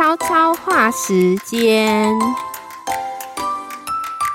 [0.00, 2.10] 悄悄话时间。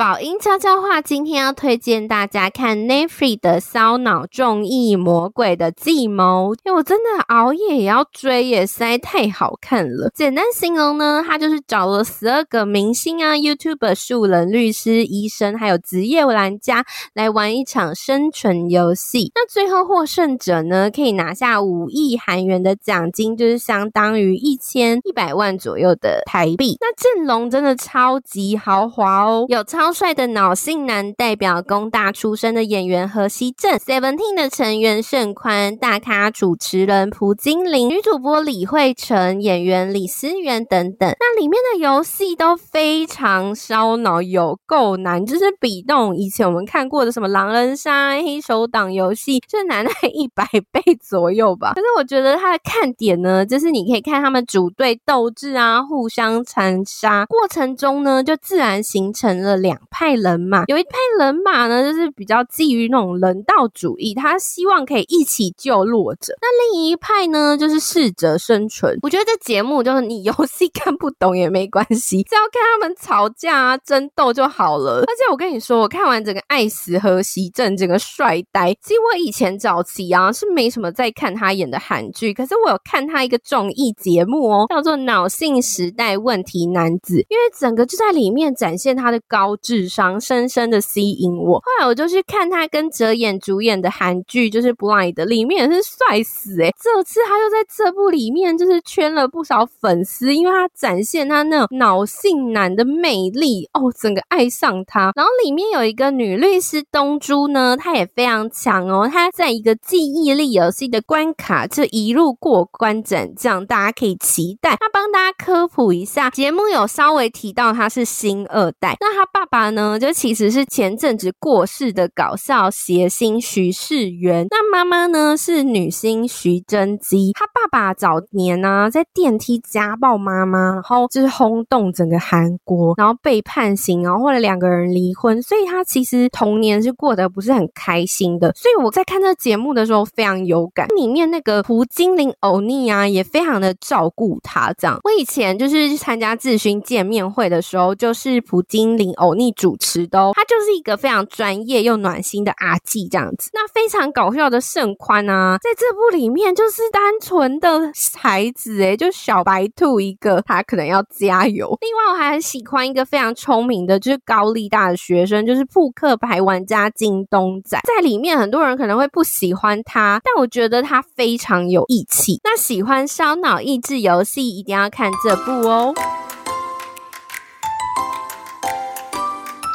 [0.00, 10.10] 宝音悄悄话，今天要推荐大家看 Netflix 的烧脑综艺《魔鬼的计谋》，因为我真的熬夜也要追耶，实在太好看了。
[10.14, 16.82] 简单形容呢，他就是找了十二个明星啊、YouTuber、素人、律师、医生，还有职业玩家
[17.12, 19.30] 来玩一场生存游戏。
[19.34, 26.78] 那最后获胜者呢，可以拿下五亿韩元的奖金，就是相当于一千一百万左右的台币。
[26.80, 29.89] 那阵容真的超级豪华哦，有超。
[29.92, 41.14] 帅的脑性男代表工大出身的演员何锡镇，Seventeen 的成员盛宽，大咖主持人蒲金玲，女主播李慧成，演员李思源等等。
[41.18, 51.72] 那里面的游戏都非常烧脑，有够难，就是比那种以前我们看过的什么狼人杀、黑手党游戏，就难在一百倍左右吧。
[51.76, 59.79] 可是我觉得它的看点呢，就是你可以看他们组队斗智啊，互相残杀过程中呢，就自然形成了两。
[59.90, 66.34] 派人马，有一派人马呢，就是比较基于那种人道主义，他希望可以一起救弱者。
[66.40, 68.98] 那另一派呢，就是适者生存。
[69.02, 75.00] 我觉得这节目就是你游戏看不懂也没关系， 只要看他们吵架啊、争斗就好了。
[75.00, 78.72] 而且我跟你说，我看完整个爱死河锡镇，整个帅呆。
[78.82, 89.69] 其实我以前早期啊是没什么在看他演的韩剧，可是我有看他一个综艺节目哦，叫做《脑性时代问题男子》，因为整个就在里面展现他的高智。
[89.70, 105.12] 智商深深的吸引我，后来我就去看他跟哲演主演的韩剧，就是《Blind》里面也是帅死诶、欸、这次他又在这部里面就是圈了不少粉丝，因为他展现他那种脑性男的魅力哦，整个爱上他。
[105.14, 114.70] 然后里面有一个女律师东珠呢，她也非常强哦，她在一个记忆力游戏的关卡就一路过关斩将，大家可以期待。
[114.80, 124.46] 他帮大家科普一下，节目有稍微提到他是星二代，那他爸爸他呢，就其实是前阵子过世的搞笑谐星徐世元。
[124.48, 127.32] 那妈妈呢是女星徐贞姬。
[127.34, 138.50] 他爸爸早年呢、在电梯家暴妈妈，然后就是轰动整个韩国，然后被判刑，然后后来两个人离婚，所以他其实童年是过得不是很开心的。
[138.56, 144.72] 所以我在看这节目的时候非常有感，里面那个朴精灵欧尼啊也非常的照顾他。
[144.78, 149.50] 这样，我以前就是去参加智勋见面会的时候，就是朴精灵欧尼。
[149.60, 153.50] 主持的，他就是一个非常专业又暖心的阿纪这样子。
[153.52, 161.76] 那非常搞笑的盛宽啊，在这部里面就是单纯的孩子诶，就小白兔一个，他可能要加油。
[161.80, 167.80] 另外我还很喜欢一个非常聪明的，就是高丽大的学生，就是扑克牌玩家金东宰。
[167.84, 172.40] 在里面很多人可能会不喜欢他，但我觉得他非常有义气。
[172.44, 175.92] 那喜欢烧脑益智游戏，一定要看这部哦。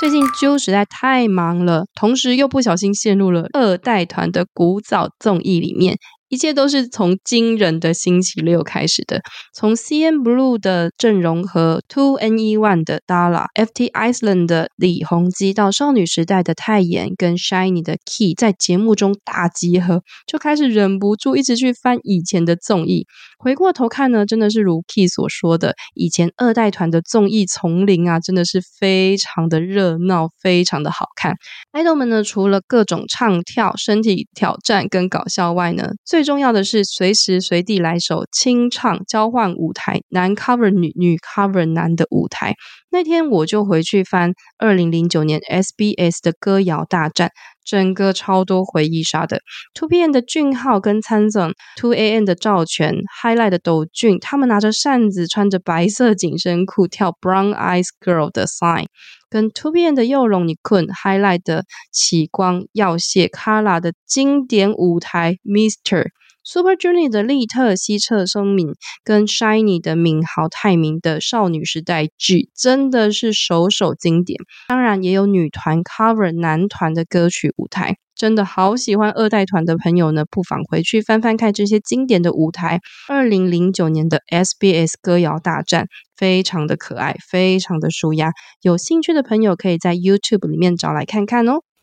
[0.05, 5.97] 最近啾实在太忙了，同时又不小心陷入了二代团的古早综艺里面。
[6.29, 9.21] 一切都是从惊人的星期六开始的，
[9.55, 23.07] 从 CNBLUE 的郑容和 2NE1 的 Dala、FTISLAND 的李弘基到少女时代的泰妍跟 SHINee 的 Key 在节目中大集合，就开始忍不住一直去翻以前的综艺。
[23.45, 31.35] 回过头看呢，真的是如 Key 所说的，以前二代团的综艺丛林啊，真的是非常的热闹，非常的好看。
[31.72, 42.55] 爱豆们呢，除了各种唱跳、身体挑战跟搞笑外呢，最重要的是随时随地来首清唱，交换舞台，男 cover 女，女 cover 男的舞台。
[42.89, 47.29] 那天我就回去翻二零零九年 SBS 的歌谣大战，
[47.65, 49.41] 整个超多回忆杀的。
[49.73, 58.85] ，Two PM 的俊昊跟参总，Two AM 的赵权，Highlight 的斗俊，他们拿着扇子，穿着白色紧身裤跳 Brown Eyes Girl 的 Sign。
[59.27, 66.05] 跟 Two PM 的佑荣尼坤 highlight 的启光耀燮 Kara 的经典舞台 Mister
[66.47, 74.37] Super Junior 的利特西澈松闵跟 Shiny 的敏豪泰明的少女时代剧真的是首首经典，
[74.67, 77.97] 当然也有女团 cover 男团的歌曲舞台。
[78.16, 82.79] 真的好喜欢二代团的朋友呢，不妨回去翻翻看这些经典的舞台。
[83.09, 88.31] 二零零九年的 SBS 歌谣大战非常的可爱，非常的舒压。
[88.61, 91.61] 有兴趣的朋友可以在 YouTube 里面找来看看哦。